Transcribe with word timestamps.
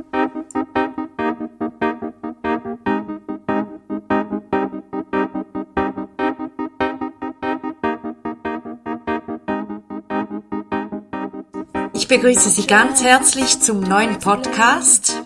Ich 11.93 12.07
begrüße 12.07 12.49
Sie 12.49 12.67
ganz 12.67 13.03
herzlich 13.03 13.59
zum 13.61 13.79
neuen 13.79 14.19
Podcast 14.19 15.23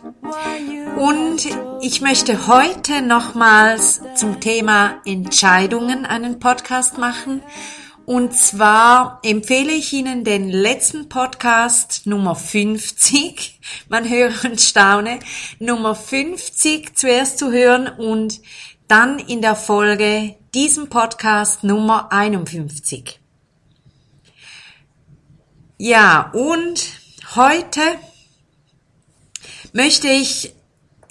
und 0.98 1.48
ich 1.82 2.02
möchte 2.02 2.48
heute 2.48 3.02
nochmals 3.02 4.02
zum 4.16 4.40
Thema 4.40 5.02
Entscheidungen 5.06 6.06
einen 6.06 6.40
Podcast 6.40 6.98
machen 6.98 7.42
und 8.10 8.36
zwar 8.36 9.20
empfehle 9.22 9.72
ich 9.72 9.94
Ihnen 9.94 10.24
den 10.24 10.50
letzten 10.50 11.10
Podcast 11.10 12.08
Nummer 12.08 12.34
50, 12.34 13.60
man 13.88 14.10
höre 14.10 14.34
und 14.46 14.60
staune, 14.60 15.20
Nummer 15.60 15.94
50 15.94 16.98
zuerst 16.98 17.38
zu 17.38 17.52
hören 17.52 17.88
und 17.88 18.42
dann 18.88 19.20
in 19.20 19.44
der 19.44 19.56
Folge 19.56 20.36
diesen 20.56 20.90
Podcast 20.90 21.64
Nummer 21.64 22.12
51. 22.12 23.20
Ja, 25.78 26.32
und 26.34 26.90
heute 27.36 27.82
möchte 29.72 30.08
ich 30.08 30.56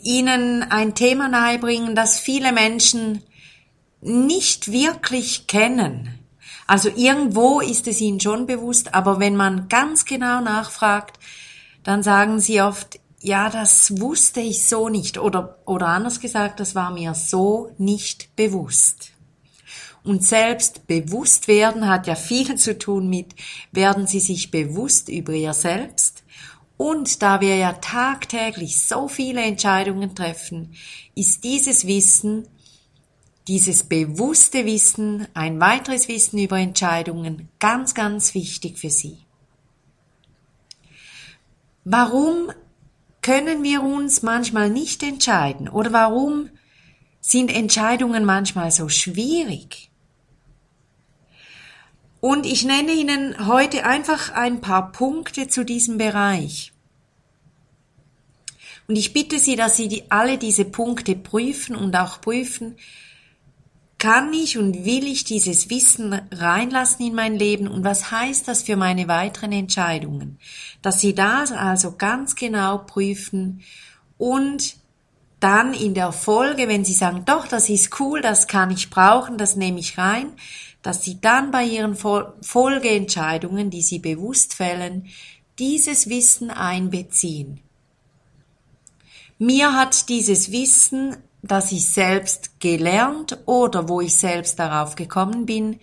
Ihnen 0.02 0.64
ein 0.64 0.96
Thema 0.96 1.28
nahebringen, 1.28 1.94
das 1.94 2.18
viele 2.18 2.50
Menschen 2.50 3.22
nicht 4.00 4.72
wirklich 4.72 5.46
kennen. 5.46 6.17
Also 6.68 6.90
irgendwo 6.94 7.60
ist 7.60 7.88
es 7.88 7.98
ihnen 8.00 8.20
schon 8.20 8.46
bewusst, 8.46 8.94
aber 8.94 9.18
wenn 9.18 9.36
man 9.36 9.68
ganz 9.68 10.04
genau 10.04 10.42
nachfragt, 10.42 11.18
dann 11.82 12.02
sagen 12.02 12.40
sie 12.40 12.60
oft, 12.60 13.00
ja, 13.20 13.48
das 13.48 13.98
wusste 14.00 14.40
ich 14.40 14.68
so 14.68 14.90
nicht 14.90 15.16
oder, 15.16 15.58
oder 15.64 15.88
anders 15.88 16.20
gesagt, 16.20 16.60
das 16.60 16.74
war 16.74 16.90
mir 16.90 17.14
so 17.14 17.72
nicht 17.78 18.36
bewusst. 18.36 19.12
Und 20.04 20.22
selbst 20.22 20.86
bewusst 20.86 21.48
werden 21.48 21.88
hat 21.88 22.06
ja 22.06 22.14
viel 22.14 22.54
zu 22.56 22.76
tun 22.76 23.08
mit, 23.08 23.34
werden 23.72 24.06
Sie 24.06 24.20
sich 24.20 24.50
bewusst 24.50 25.08
über 25.08 25.32
Ihr 25.32 25.54
Selbst? 25.54 26.22
Und 26.76 27.22
da 27.22 27.40
wir 27.40 27.56
ja 27.56 27.72
tagtäglich 27.72 28.82
so 28.82 29.08
viele 29.08 29.42
Entscheidungen 29.42 30.14
treffen, 30.14 30.74
ist 31.14 31.44
dieses 31.44 31.86
Wissen 31.86 32.46
dieses 33.48 33.84
bewusste 33.84 34.66
Wissen, 34.66 35.26
ein 35.32 35.58
weiteres 35.58 36.06
Wissen 36.06 36.38
über 36.38 36.58
Entscheidungen 36.58 37.48
ganz, 37.58 37.94
ganz 37.94 38.34
wichtig 38.34 38.78
für 38.78 38.90
Sie. 38.90 39.16
Warum 41.84 42.52
können 43.22 43.62
wir 43.62 43.82
uns 43.82 44.22
manchmal 44.22 44.68
nicht 44.68 45.02
entscheiden 45.02 45.68
oder 45.68 45.92
warum 45.92 46.50
sind 47.20 47.50
Entscheidungen 47.50 48.26
manchmal 48.26 48.70
so 48.70 48.90
schwierig? 48.90 49.90
Und 52.20 52.44
ich 52.44 52.64
nenne 52.64 52.92
Ihnen 52.92 53.46
heute 53.46 53.86
einfach 53.86 54.32
ein 54.32 54.60
paar 54.60 54.92
Punkte 54.92 55.48
zu 55.48 55.64
diesem 55.64 55.96
Bereich. 55.96 56.72
Und 58.88 58.96
ich 58.96 59.12
bitte 59.12 59.38
Sie, 59.38 59.56
dass 59.56 59.76
Sie 59.76 59.88
die, 59.88 60.10
alle 60.10 60.36
diese 60.36 60.64
Punkte 60.64 61.14
prüfen 61.14 61.76
und 61.76 61.96
auch 61.96 62.20
prüfen, 62.20 62.76
kann 63.98 64.32
ich 64.32 64.56
und 64.56 64.84
will 64.84 65.08
ich 65.08 65.24
dieses 65.24 65.70
Wissen 65.70 66.20
reinlassen 66.30 67.04
in 67.04 67.14
mein 67.14 67.34
Leben 67.34 67.66
und 67.66 67.82
was 67.82 68.12
heißt 68.12 68.46
das 68.46 68.62
für 68.62 68.76
meine 68.76 69.08
weiteren 69.08 69.50
Entscheidungen? 69.50 70.38
Dass 70.82 71.00
Sie 71.00 71.14
das 71.14 71.50
also 71.50 71.96
ganz 71.96 72.36
genau 72.36 72.78
prüfen 72.78 73.62
und 74.16 74.76
dann 75.40 75.74
in 75.74 75.94
der 75.94 76.12
Folge, 76.12 76.68
wenn 76.68 76.84
Sie 76.84 76.94
sagen, 76.94 77.24
doch, 77.24 77.48
das 77.48 77.68
ist 77.68 78.00
cool, 78.00 78.20
das 78.20 78.46
kann 78.46 78.70
ich 78.70 78.88
brauchen, 78.88 79.36
das 79.36 79.56
nehme 79.56 79.80
ich 79.80 79.98
rein, 79.98 80.32
dass 80.82 81.04
Sie 81.04 81.20
dann 81.20 81.50
bei 81.50 81.64
Ihren 81.64 81.96
Folgeentscheidungen, 81.96 83.70
die 83.70 83.82
Sie 83.82 83.98
bewusst 83.98 84.54
fällen, 84.54 85.06
dieses 85.58 86.08
Wissen 86.08 86.50
einbeziehen. 86.50 87.60
Mir 89.38 89.74
hat 89.74 90.08
dieses 90.08 90.52
Wissen 90.52 91.16
das 91.42 91.72
ich 91.72 91.88
selbst 91.88 92.60
gelernt 92.60 93.38
oder 93.46 93.88
wo 93.88 94.00
ich 94.00 94.14
selbst 94.14 94.58
darauf 94.58 94.96
gekommen 94.96 95.46
bin, 95.46 95.80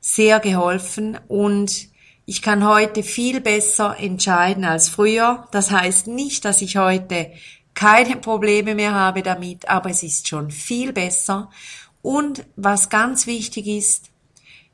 sehr 0.00 0.40
geholfen 0.40 1.18
und 1.28 1.88
ich 2.24 2.42
kann 2.42 2.66
heute 2.66 3.02
viel 3.02 3.40
besser 3.40 3.96
entscheiden 3.98 4.64
als 4.64 4.88
früher. 4.88 5.48
Das 5.50 5.70
heißt 5.70 6.06
nicht, 6.06 6.44
dass 6.44 6.62
ich 6.62 6.76
heute 6.76 7.32
keine 7.74 8.16
Probleme 8.16 8.74
mehr 8.74 8.94
habe 8.94 9.22
damit, 9.22 9.68
aber 9.68 9.90
es 9.90 10.02
ist 10.02 10.28
schon 10.28 10.50
viel 10.50 10.92
besser. 10.92 11.50
Und 12.02 12.44
was 12.56 12.88
ganz 12.88 13.26
wichtig 13.26 13.66
ist, 13.66 14.10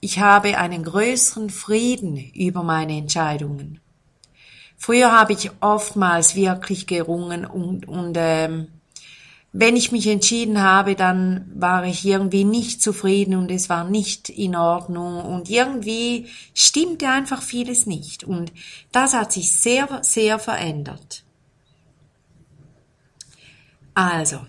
ich 0.01 0.21
habe 0.21 0.59
einen 0.59 0.85
größeren 0.85 1.51
Frieden 1.51 2.17
über 2.35 2.63
meine 2.63 2.99
Entscheidungen. 2.99 3.81
Früher 4.77 5.11
habe 5.11 5.33
ich 5.33 5.51
oftmals 5.61 6.37
wirklich 6.37 6.87
gerungen 6.87 7.47
und, 7.47 7.89
und 7.89 8.17
ähm, 8.19 8.69
wenn 9.59 9.75
ich 9.75 9.91
mich 9.91 10.07
entschieden 10.07 10.61
habe, 10.61 10.95
dann 10.97 11.51
war 11.55 11.87
ich 11.87 12.05
irgendwie 12.05 12.45
nicht 12.45 12.83
zufrieden 12.83 13.37
und 13.37 13.51
es 13.51 13.71
war 13.71 13.85
nicht 13.85 14.29
in 14.29 14.55
Ordnung 14.55 15.25
und 15.25 15.49
irgendwie 15.49 16.27
stimmte 16.53 17.09
einfach 17.09 17.41
vieles 17.41 17.87
nicht 17.87 18.23
und 18.23 18.53
das 18.93 19.15
hat 19.15 19.33
sich 19.33 19.51
sehr, 19.53 20.01
sehr 20.03 20.39
verändert. 20.39 21.25
Also, 23.95 24.41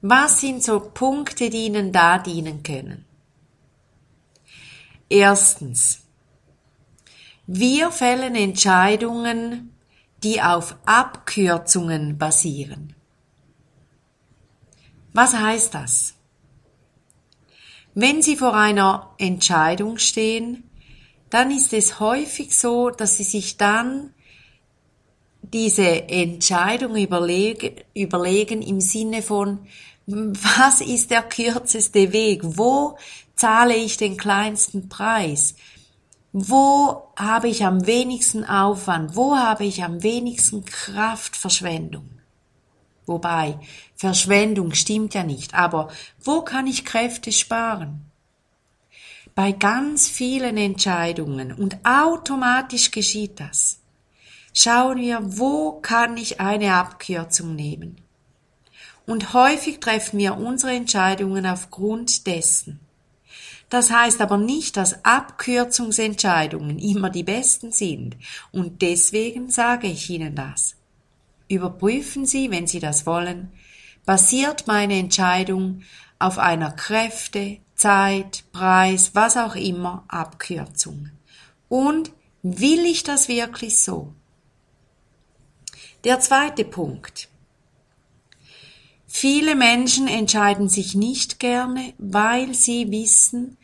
was 0.00 0.40
sind 0.40 0.62
so 0.62 0.80
Punkte, 0.80 1.50
die 1.50 1.66
Ihnen 1.66 1.92
da 1.92 2.16
dienen 2.16 2.62
können? 2.62 3.04
Erstens, 5.10 6.00
wir 7.46 7.90
fällen 7.90 8.34
Entscheidungen, 8.34 9.76
die 10.22 10.40
auf 10.40 10.76
Abkürzungen 10.86 12.16
basieren. 12.16 12.94
Was 15.12 15.34
heißt 15.34 15.74
das? 15.74 16.14
Wenn 17.94 18.22
Sie 18.22 18.36
vor 18.36 18.54
einer 18.54 19.14
Entscheidung 19.18 19.98
stehen, 19.98 20.70
dann 21.28 21.50
ist 21.50 21.72
es 21.72 22.00
häufig 22.00 22.56
so, 22.56 22.90
dass 22.90 23.16
Sie 23.16 23.24
sich 23.24 23.56
dann 23.56 24.14
diese 25.42 26.08
Entscheidung 26.08 26.96
überlegen, 26.96 27.76
überlegen 27.94 28.62
im 28.62 28.80
Sinne 28.80 29.22
von, 29.22 29.66
was 30.06 30.80
ist 30.80 31.10
der 31.10 31.22
kürzeste 31.22 32.12
Weg? 32.12 32.40
Wo 32.42 32.96
zahle 33.34 33.74
ich 33.74 33.96
den 33.96 34.16
kleinsten 34.16 34.88
Preis? 34.88 35.54
Wo 36.32 37.12
habe 37.16 37.48
ich 37.48 37.64
am 37.64 37.86
wenigsten 37.86 38.44
Aufwand? 38.44 39.16
Wo 39.16 39.36
habe 39.36 39.64
ich 39.64 39.82
am 39.82 40.02
wenigsten 40.02 40.64
Kraftverschwendung? 40.64 42.19
Wobei, 43.10 43.58
Verschwendung 43.96 44.72
stimmt 44.72 45.14
ja 45.14 45.24
nicht, 45.24 45.52
aber 45.52 45.88
wo 46.22 46.42
kann 46.42 46.68
ich 46.68 46.84
Kräfte 46.84 47.32
sparen? 47.32 48.02
Bei 49.34 49.50
ganz 49.50 50.06
vielen 50.06 50.56
Entscheidungen 50.56 51.52
und 51.52 51.78
automatisch 51.84 52.92
geschieht 52.92 53.40
das. 53.40 53.80
Schauen 54.54 54.98
wir, 54.98 55.18
wo 55.24 55.72
kann 55.72 56.16
ich 56.18 56.40
eine 56.40 56.74
Abkürzung 56.74 57.56
nehmen? 57.56 57.96
Und 59.06 59.34
häufig 59.34 59.80
treffen 59.80 60.20
wir 60.20 60.36
unsere 60.36 60.72
Entscheidungen 60.72 61.46
aufgrund 61.46 62.28
dessen. 62.28 62.78
Das 63.70 63.90
heißt 63.90 64.20
aber 64.20 64.38
nicht, 64.38 64.76
dass 64.76 65.04
Abkürzungsentscheidungen 65.04 66.78
immer 66.78 67.10
die 67.10 67.24
besten 67.24 67.72
sind, 67.72 68.16
und 68.52 68.82
deswegen 68.82 69.50
sage 69.50 69.88
ich 69.88 70.08
Ihnen 70.10 70.36
das. 70.36 70.76
Überprüfen 71.50 72.24
Sie, 72.24 72.50
wenn 72.50 72.66
Sie 72.66 72.80
das 72.80 73.04
wollen, 73.04 73.52
basiert 74.06 74.66
meine 74.66 74.98
Entscheidung 74.98 75.82
auf 76.18 76.38
einer 76.38 76.70
Kräfte, 76.70 77.58
Zeit, 77.74 78.44
Preis, 78.52 79.10
was 79.14 79.36
auch 79.36 79.56
immer 79.56 80.04
Abkürzung. 80.08 81.10
Und 81.68 82.12
Will 82.42 82.86
ich 82.86 83.02
das 83.02 83.28
wirklich 83.28 83.80
so? 83.80 84.14
Der 86.04 86.20
zweite 86.20 86.64
Punkt. 86.64 87.28
Viele 89.06 89.54
Menschen 89.54 90.08
entscheiden 90.08 90.68
sich 90.68 90.94
nicht 90.94 91.38
gerne, 91.38 91.92
weil 91.98 92.54
sie 92.54 92.90
wissen, 92.90 93.58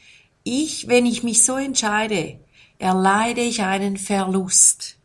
ich, 0.45 0.89
wenn 0.89 1.07
ich 1.07 1.23
mich 1.23 1.43
so 1.43 1.57
entscheide, 1.57 2.39
erleide 2.79 3.41
ich 3.41 3.63
einen 3.63 3.97
Verlust. 3.97 4.96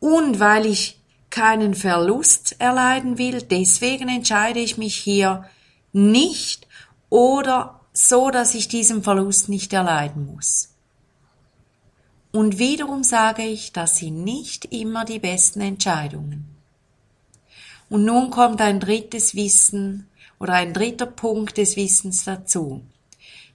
Und 0.00 0.40
weil 0.40 0.66
ich 0.66 1.00
keinen 1.30 1.74
Verlust 1.74 2.56
erleiden 2.58 3.18
will, 3.18 3.42
deswegen 3.42 4.08
entscheide 4.08 4.60
ich 4.60 4.78
mich 4.78 4.96
hier 4.96 5.44
nicht 5.92 6.66
oder 7.10 7.80
so, 7.92 8.30
dass 8.30 8.54
ich 8.54 8.68
diesen 8.68 9.02
Verlust 9.02 9.48
nicht 9.48 9.72
erleiden 9.72 10.26
muss. 10.26 10.70
Und 12.32 12.58
wiederum 12.58 13.02
sage 13.02 13.42
ich, 13.42 13.72
das 13.72 13.98
sind 13.98 14.22
nicht 14.22 14.66
immer 14.66 15.06
die 15.06 15.18
besten 15.18 15.62
Entscheidungen. 15.62 16.56
Und 17.88 18.04
nun 18.04 18.30
kommt 18.30 18.60
ein 18.60 18.80
drittes 18.80 19.34
Wissen 19.34 20.08
oder 20.38 20.54
ein 20.54 20.74
dritter 20.74 21.06
Punkt 21.06 21.56
des 21.56 21.76
Wissens 21.76 22.24
dazu. 22.24 22.82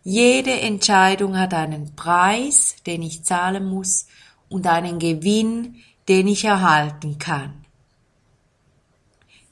Jede 0.03 0.59
Entscheidung 0.61 1.37
hat 1.37 1.53
einen 1.53 1.95
Preis, 1.95 2.75
den 2.87 3.03
ich 3.03 3.23
zahlen 3.23 3.65
muss, 3.65 4.07
und 4.49 4.65
einen 4.65 4.97
Gewinn, 4.97 5.75
den 6.07 6.27
ich 6.27 6.45
erhalten 6.45 7.17
kann. 7.19 7.61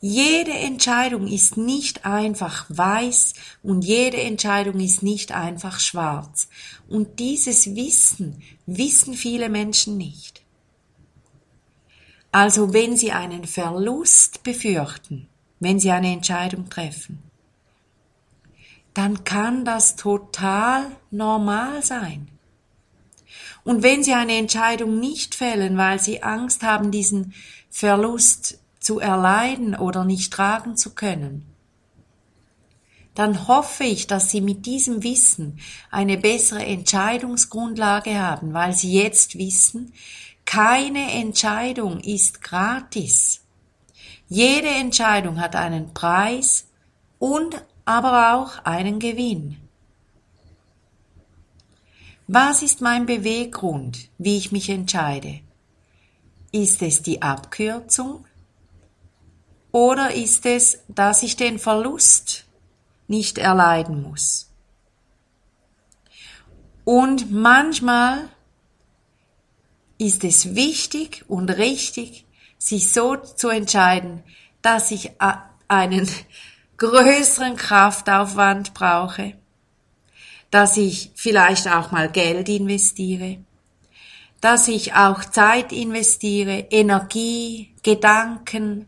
Jede 0.02 0.52
Entscheidung 0.52 1.28
ist 1.28 1.58
nicht 1.58 2.06
einfach 2.06 2.66
weiß 2.70 3.34
und 3.64 3.84
jede 3.84 4.22
Entscheidung 4.22 4.80
ist 4.80 5.04
nicht 5.04 5.34
einfach 5.34 5.82
schwarz. 5.82 6.48
Und 6.88 7.20
dieses 7.20 7.76
Wissen 7.76 8.42
wissen 8.66 9.14
viele 9.14 9.50
Menschen 9.50 9.98
nicht. 9.98 10.42
Also 12.32 12.74
wenn 12.74 12.96
sie 12.96 13.12
einen 13.12 13.46
Verlust 13.46 14.44
befürchten, 14.44 15.28
wenn 15.60 15.80
sie 15.80 15.92
eine 15.92 16.14
Entscheidung 16.14 16.70
treffen, 16.70 17.22
dann 18.94 19.24
kann 19.26 19.66
das 19.66 19.98
total 19.98 20.86
normal 21.12 21.84
sein. 21.84 22.30
Und 23.64 23.84
wenn 23.84 24.04
sie 24.04 24.14
eine 24.14 24.38
Entscheidung 24.38 25.00
nicht 25.00 25.36
fällen, 25.36 25.78
weil 25.78 26.00
sie 26.00 26.24
Angst 26.24 26.64
haben, 26.64 26.92
diesen 26.92 27.34
Verlust 27.70 28.60
zu 28.80 29.00
erleiden 29.00 29.76
oder 29.76 30.06
nicht 30.06 30.34
tragen 30.34 30.78
zu 30.78 30.96
können, 30.96 31.46
dann 33.20 33.50
hoffe 33.50 33.84
ich, 33.84 34.08
dass 34.08 34.32
Sie 34.32 34.40
mit 34.40 34.66
diesem 34.66 35.04
Wissen 35.04 35.60
eine 35.92 36.18
bessere 36.18 36.66
Entscheidungsgrundlage 36.66 38.18
haben, 38.18 38.54
weil 38.54 38.72
Sie 38.72 38.94
jetzt 38.94 39.38
wissen, 39.38 39.92
keine 40.46 41.12
Entscheidung 41.12 42.00
ist 42.00 42.42
gratis. 42.42 43.42
Jede 44.30 44.70
Entscheidung 44.70 45.42
hat 45.42 45.58
einen 45.58 45.94
Preis 45.94 46.70
und 47.18 47.62
aber 47.84 48.36
auch 48.36 48.64
einen 48.64 49.00
Gewinn. 49.00 49.58
Was 52.32 52.62
ist 52.62 52.80
mein 52.80 53.08
Beweggrund, 53.08 54.08
wie 54.20 54.38
ich 54.38 54.52
mich 54.52 54.70
entscheide? 54.70 55.40
Ist 56.52 56.84
es 56.84 57.02
die 57.02 57.24
Abkürzung 57.24 58.24
oder 59.72 60.14
ist 60.14 60.46
es, 60.46 60.78
dass 60.88 61.24
ich 61.24 61.38
den 61.38 61.58
Verlust 61.58 62.46
nicht 63.08 63.40
erleiden 63.40 64.04
muss? 64.04 64.52
Und 66.86 67.32
manchmal 67.32 68.30
ist 69.98 70.24
es 70.24 70.54
wichtig 70.54 71.26
und 71.28 71.50
richtig, 71.50 72.28
sich 72.60 72.92
so 72.92 73.16
zu 73.16 73.50
entscheiden, 73.50 74.22
dass 74.62 74.92
ich 74.92 75.14
einen 75.68 76.08
größeren 76.78 77.56
Kraftaufwand 77.56 78.76
brauche, 78.76 79.34
dass 80.52 80.78
ich 80.78 81.12
vielleicht 81.16 81.68
auch 81.68 81.92
mal 81.92 82.10
Geld 82.10 82.50
investiere, 82.50 83.38
dass 84.42 84.68
ich 84.68 84.94
auch 84.94 85.24
Zeit 85.26 85.72
investiere, 85.72 86.68
Energie, 86.72 87.74
Gedanken, 87.84 88.88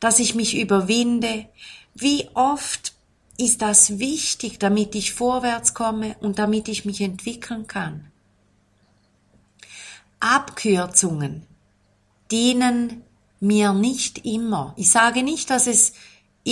dass 0.00 0.18
ich 0.18 0.34
mich 0.34 0.58
überwinde. 0.58 1.46
Wie 1.94 2.28
oft 2.34 2.94
ist 3.38 3.62
das 3.62 3.98
wichtig, 3.98 4.58
damit 4.58 4.94
ich 4.94 5.12
vorwärts 5.12 5.74
komme 5.74 6.16
und 6.20 6.38
damit 6.38 6.68
ich 6.68 6.84
mich 6.84 7.00
entwickeln 7.00 7.66
kann? 7.66 8.10
Abkürzungen 10.20 11.46
dienen 12.30 13.04
mir 13.40 13.72
nicht 13.72 14.24
immer. 14.26 14.74
Ich 14.76 14.90
sage 14.90 15.22
nicht, 15.22 15.50
dass 15.50 15.66
es 15.66 15.92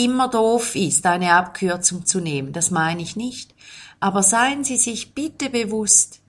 immer 0.04 0.28
doof 0.28 0.76
ist, 0.76 1.06
eine 1.06 1.32
Abkürzung 1.32 2.06
zu 2.06 2.20
nehmen. 2.20 2.52
Das 2.52 2.70
meine 2.70 3.02
ich 3.02 3.16
nicht. 3.16 3.54
Aber 3.98 4.22
seien 4.22 4.62
Sie 4.64 4.76
sich 4.76 5.14
bitte 5.14 5.50
bewusst, 5.50 6.20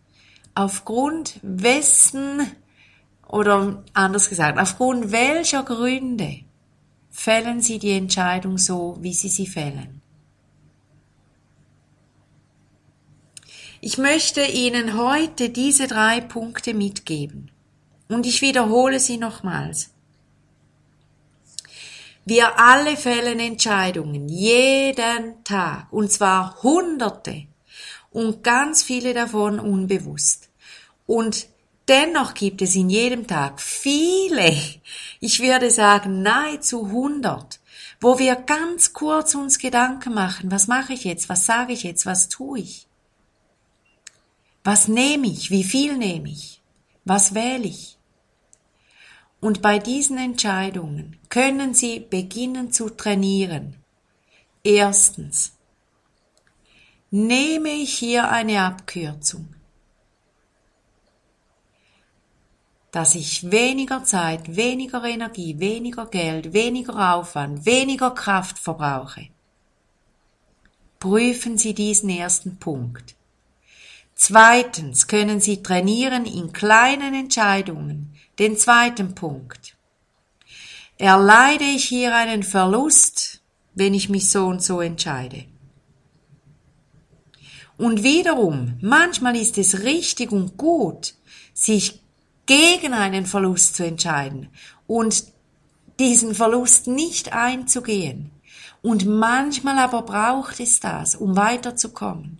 aufgrund 0.55 1.39
wessen 1.41 2.49
oder 3.27 3.83
anders 3.93 4.29
gesagt, 4.29 4.57
aufgrund 4.57 5.11
welcher 5.11 5.63
Gründe 5.63 6.39
fällen 7.09 7.61
Sie 7.61 7.77
die 7.77 7.91
Entscheidung 7.91 8.57
so, 8.57 8.97
wie 9.01 9.13
Sie 9.13 9.29
sie 9.29 9.47
fällen. 9.47 10.01
Ich 13.81 13.97
möchte 13.97 14.41
Ihnen 14.41 14.97
heute 14.97 15.49
diese 15.49 15.87
drei 15.87 16.21
Punkte 16.21 16.73
mitgeben. 16.73 17.51
Und 18.09 18.25
ich 18.25 18.41
wiederhole 18.41 18.99
sie 18.99 19.17
nochmals. 19.17 19.89
Wir 22.29 22.59
alle 22.59 22.97
fällen 22.97 23.39
Entscheidungen, 23.39 24.27
jeden 24.27 25.43
Tag, 25.45 25.87
und 25.91 26.11
zwar 26.11 26.61
Hunderte, 26.61 27.47
und 28.11 28.43
ganz 28.43 28.83
viele 28.83 29.13
davon 29.13 29.59
unbewusst. 29.59 30.49
Und 31.05 31.47
Dennoch 31.87 32.33
gibt 32.33 32.61
es 32.61 32.75
in 32.75 32.89
jedem 32.89 33.27
Tag 33.27 33.61
viele, 33.61 34.53
ich 35.21 35.39
würde 35.39 35.71
sagen 35.71 36.21
nahezu 36.21 36.91
hundert, 36.91 37.61
wo 38.01 38.19
wir 38.19 38.35
ganz 38.35 38.91
kurz 38.91 39.35
uns 39.35 39.57
Gedanken 39.57 40.13
machen, 40.13 40.51
was 40.51 40.67
mache 40.67 40.91
ich 40.93 41.05
jetzt, 41.05 41.29
was 41.29 41.45
sage 41.45 41.71
ich 41.71 41.83
jetzt, 41.83 42.05
was 42.05 42.27
tue 42.27 42.59
ich? 42.59 42.87
Was 44.65 44.89
nehme 44.89 45.27
ich, 45.27 45.49
wie 45.49 45.63
viel 45.63 45.97
nehme 45.97 46.29
ich, 46.29 46.61
was 47.05 47.33
wähle 47.33 47.67
ich? 47.67 47.96
Und 49.39 49.61
bei 49.61 49.79
diesen 49.79 50.17
Entscheidungen 50.17 51.17
können 51.29 51.73
Sie 51.73 51.99
beginnen 51.99 52.71
zu 52.71 52.89
trainieren. 52.89 53.75
Erstens, 54.63 55.53
nehme 57.11 57.69
ich 57.69 57.97
hier 57.97 58.29
eine 58.29 58.61
Abkürzung? 58.63 59.53
dass 62.97 63.13
ich 63.13 63.51
weniger 63.51 64.03
Zeit, 64.03 64.55
weniger 64.55 65.03
Energie, 65.03 65.59
weniger 65.59 66.07
Geld, 66.07 66.51
weniger 66.53 67.13
Aufwand, 67.13 67.63
weniger 67.63 68.09
Kraft 68.09 68.57
verbrauche. 68.57 69.27
Prüfen 70.97 71.59
Sie 71.59 71.75
diesen 71.75 72.09
ersten 72.09 72.57
Punkt. 72.57 73.15
Zweitens 74.15 75.05
können 75.05 75.39
Sie 75.39 75.61
trainieren 75.61 76.25
in 76.25 76.53
kleinen 76.53 77.13
Entscheidungen. 77.13 78.15
Den 78.39 78.55
zweiten 78.55 79.15
Punkt. 79.15 79.75
Erleide 80.97 81.63
ich 81.63 81.85
hier 81.85 82.15
einen 82.15 82.43
Verlust, 82.43 83.41
wenn 83.73 83.93
ich 83.93 84.09
mich 84.09 84.29
so 84.29 84.45
und 84.45 84.61
so 84.61 84.81
entscheide? 84.81 85.45
Und 87.77 88.03
wiederum, 88.03 88.77
manchmal 88.81 89.35
ist 89.35 89.57
es 89.57 89.83
richtig 89.83 90.31
und 90.31 90.57
gut, 90.57 91.15
sich 91.53 92.01
gegen 92.45 92.93
einen 92.93 93.25
Verlust 93.25 93.75
zu 93.75 93.85
entscheiden 93.85 94.49
und 94.87 95.25
diesen 95.99 96.35
Verlust 96.35 96.87
nicht 96.87 97.33
einzugehen. 97.33 98.31
Und 98.81 99.05
manchmal 99.05 99.79
aber 99.79 100.03
braucht 100.03 100.59
es 100.59 100.79
das, 100.79 101.15
um 101.15 101.35
weiterzukommen. 101.35 102.39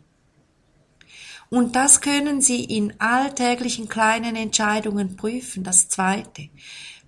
Und 1.49 1.75
das 1.75 2.01
können 2.01 2.41
Sie 2.41 2.63
in 2.63 2.99
alltäglichen 2.99 3.87
kleinen 3.87 4.35
Entscheidungen 4.35 5.15
prüfen. 5.15 5.63
Das 5.63 5.87
Zweite. 5.87 6.49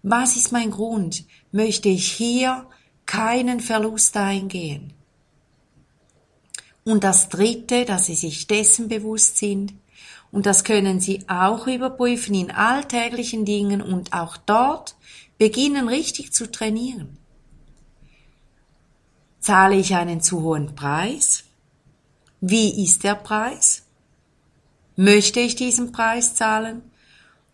Was 0.01 0.35
ist 0.35 0.51
mein 0.51 0.71
Grund? 0.71 1.25
Möchte 1.51 1.89
ich 1.89 2.11
hier 2.11 2.65
keinen 3.05 3.59
Verlust 3.59 4.15
eingehen? 4.15 4.93
Und 6.85 7.03
das 7.03 7.29
Dritte, 7.29 7.85
dass 7.85 8.05
Sie 8.05 8.15
sich 8.15 8.47
dessen 8.47 8.87
bewusst 8.87 9.37
sind, 9.37 9.73
und 10.31 10.45
das 10.45 10.63
können 10.63 10.99
Sie 10.99 11.27
auch 11.27 11.67
überprüfen 11.67 12.35
in 12.35 12.51
alltäglichen 12.51 13.45
Dingen 13.45 13.81
und 13.81 14.13
auch 14.13 14.37
dort 14.37 14.95
beginnen 15.37 15.87
richtig 15.87 16.33
zu 16.33 16.51
trainieren. 16.51 17.17
Zahle 19.39 19.75
ich 19.75 19.95
einen 19.95 20.21
zu 20.21 20.41
hohen 20.43 20.75
Preis? 20.75 21.45
Wie 22.41 22.83
ist 22.83 23.03
der 23.03 23.15
Preis? 23.15 23.83
Möchte 24.99 25.39
ich 25.39 25.55
diesen 25.55 25.93
Preis 25.93 26.35
zahlen? 26.35 26.81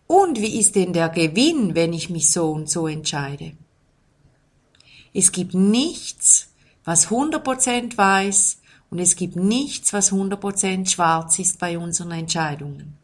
Und 0.08 0.40
wie 0.40 0.58
ist 0.58 0.74
denn 0.74 0.92
der 0.92 1.08
Gewinn, 1.08 1.76
wenn 1.76 1.92
ich 1.92 2.10
mich 2.10 2.32
so 2.32 2.50
und 2.50 2.68
so 2.68 2.88
entscheide? 2.88 3.52
Es 5.14 5.30
gibt 5.30 5.54
nichts, 5.54 6.48
was 6.84 7.06
100% 7.06 7.96
weiß 7.96 8.58
und 8.90 8.98
es 8.98 9.14
gibt 9.14 9.36
nichts, 9.36 9.92
was 9.92 10.10
100% 10.10 10.90
schwarz 10.90 11.38
ist 11.38 11.60
bei 11.60 11.78
unseren 11.78 12.10
Entscheidungen. 12.10 12.98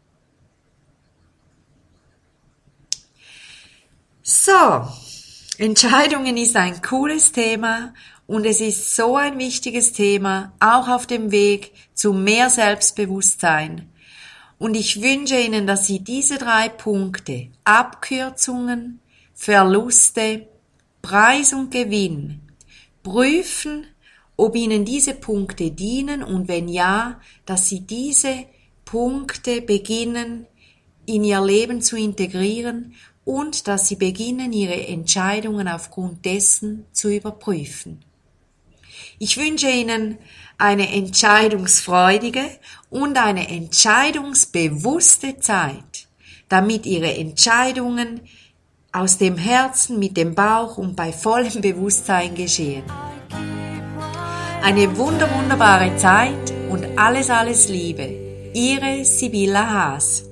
So, 4.24 4.88
Entscheidungen 5.58 6.36
ist 6.36 6.56
ein 6.56 6.82
cooles 6.82 7.30
Thema 7.30 7.94
und 8.26 8.44
es 8.44 8.60
ist 8.60 8.96
so 8.96 9.14
ein 9.16 9.38
wichtiges 9.38 9.92
Thema, 9.92 10.52
auch 10.58 10.88
auf 10.88 11.06
dem 11.06 11.30
Weg 11.30 11.72
zu 11.94 12.12
mehr 12.12 12.50
Selbstbewusstsein. 12.50 13.91
Und 14.62 14.76
ich 14.76 15.02
wünsche 15.02 15.40
Ihnen, 15.40 15.66
dass 15.66 15.88
Sie 15.88 15.98
diese 16.04 16.38
drei 16.38 16.68
Punkte, 16.68 17.48
Abkürzungen, 17.64 19.00
Verluste, 19.34 20.46
Preis 21.02 21.52
und 21.52 21.72
Gewinn, 21.72 22.42
prüfen, 23.02 23.88
ob 24.36 24.54
Ihnen 24.54 24.84
diese 24.84 25.14
Punkte 25.14 25.72
dienen 25.72 26.22
und 26.22 26.46
wenn 26.46 26.68
ja, 26.68 27.20
dass 27.44 27.68
Sie 27.68 27.80
diese 27.80 28.44
Punkte 28.84 29.62
beginnen 29.62 30.46
in 31.06 31.24
Ihr 31.24 31.44
Leben 31.44 31.82
zu 31.82 31.96
integrieren 31.96 32.94
und 33.24 33.66
dass 33.66 33.88
Sie 33.88 33.96
beginnen, 33.96 34.52
Ihre 34.52 34.86
Entscheidungen 34.86 35.66
aufgrund 35.66 36.24
dessen 36.24 36.86
zu 36.92 37.12
überprüfen. 37.12 38.04
Ich 39.18 39.36
wünsche 39.38 39.68
Ihnen 39.68 40.18
eine 40.58 40.92
entscheidungsfreudige 40.92 42.44
und 42.90 43.16
eine 43.18 43.48
entscheidungsbewusste 43.48 45.38
Zeit, 45.38 46.08
damit 46.48 46.86
Ihre 46.86 47.14
Entscheidungen 47.16 48.20
aus 48.92 49.18
dem 49.18 49.38
Herzen, 49.38 49.98
mit 49.98 50.16
dem 50.16 50.34
Bauch 50.34 50.76
und 50.78 50.94
bei 50.94 51.12
vollem 51.12 51.60
Bewusstsein 51.60 52.34
geschehen. 52.34 52.84
Eine 54.62 54.96
wunder 54.96 55.28
wunderbare 55.34 55.96
Zeit 55.96 56.52
und 56.70 56.86
alles, 56.96 57.30
alles 57.30 57.68
Liebe. 57.68 58.08
Ihre 58.54 59.04
Sibylla 59.04 59.68
Haas. 59.68 60.24